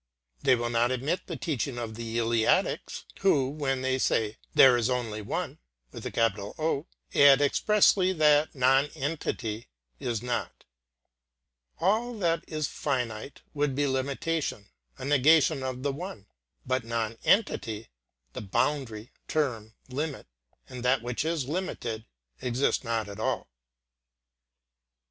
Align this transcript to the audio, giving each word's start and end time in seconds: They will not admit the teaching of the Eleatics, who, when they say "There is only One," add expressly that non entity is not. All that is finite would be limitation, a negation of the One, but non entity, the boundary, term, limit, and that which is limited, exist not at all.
They 0.41 0.55
will 0.55 0.71
not 0.71 0.89
admit 0.89 1.27
the 1.27 1.37
teaching 1.37 1.77
of 1.77 1.93
the 1.93 2.17
Eleatics, 2.17 3.05
who, 3.19 3.47
when 3.47 3.83
they 3.83 3.99
say 3.99 4.37
"There 4.55 4.75
is 4.75 4.89
only 4.89 5.21
One," 5.21 5.59
add 5.93 6.07
expressly 7.39 8.11
that 8.11 8.55
non 8.55 8.87
entity 8.95 9.67
is 9.99 10.23
not. 10.23 10.63
All 11.79 12.17
that 12.17 12.43
is 12.47 12.67
finite 12.67 13.43
would 13.53 13.75
be 13.75 13.85
limitation, 13.85 14.71
a 14.97 15.05
negation 15.05 15.61
of 15.61 15.83
the 15.83 15.93
One, 15.93 16.25
but 16.65 16.83
non 16.83 17.19
entity, 17.23 17.89
the 18.33 18.41
boundary, 18.41 19.11
term, 19.27 19.75
limit, 19.87 20.25
and 20.67 20.83
that 20.83 21.03
which 21.03 21.23
is 21.23 21.47
limited, 21.47 22.05
exist 22.41 22.83
not 22.83 23.07
at 23.07 23.19
all. 23.19 23.51